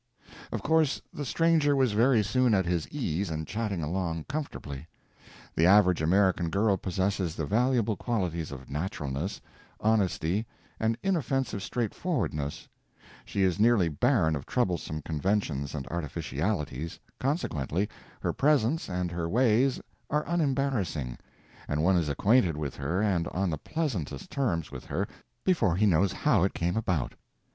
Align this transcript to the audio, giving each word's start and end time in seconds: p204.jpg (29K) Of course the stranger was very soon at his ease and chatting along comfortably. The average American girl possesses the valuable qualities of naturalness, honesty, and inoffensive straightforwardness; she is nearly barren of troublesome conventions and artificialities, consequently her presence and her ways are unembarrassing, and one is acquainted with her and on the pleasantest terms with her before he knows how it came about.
p204.jpg 0.03 0.31
(29K) 0.47 0.53
Of 0.53 0.63
course 0.63 1.01
the 1.13 1.25
stranger 1.25 1.75
was 1.75 1.91
very 1.91 2.23
soon 2.23 2.55
at 2.55 2.65
his 2.65 2.87
ease 2.89 3.29
and 3.29 3.45
chatting 3.45 3.83
along 3.83 4.23
comfortably. 4.23 4.87
The 5.53 5.67
average 5.67 6.01
American 6.01 6.49
girl 6.49 6.75
possesses 6.77 7.35
the 7.35 7.45
valuable 7.45 7.95
qualities 7.95 8.51
of 8.51 8.67
naturalness, 8.67 9.41
honesty, 9.79 10.47
and 10.79 10.97
inoffensive 11.03 11.61
straightforwardness; 11.61 12.67
she 13.25 13.43
is 13.43 13.59
nearly 13.59 13.89
barren 13.89 14.35
of 14.35 14.47
troublesome 14.47 15.03
conventions 15.03 15.75
and 15.75 15.85
artificialities, 15.89 16.99
consequently 17.19 17.87
her 18.21 18.33
presence 18.33 18.89
and 18.89 19.11
her 19.11 19.29
ways 19.29 19.79
are 20.09 20.25
unembarrassing, 20.27 21.19
and 21.67 21.83
one 21.83 21.95
is 21.95 22.09
acquainted 22.09 22.57
with 22.57 22.75
her 22.75 23.03
and 23.03 23.27
on 23.27 23.51
the 23.51 23.57
pleasantest 23.59 24.31
terms 24.31 24.71
with 24.71 24.85
her 24.85 25.07
before 25.43 25.75
he 25.75 25.85
knows 25.85 26.11
how 26.11 26.41
it 26.43 26.55
came 26.55 26.75
about. 26.75 27.13